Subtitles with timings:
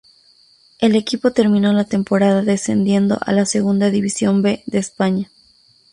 [0.79, 5.29] El equipo terminó la temporada descendiendo a la Segunda División B de España.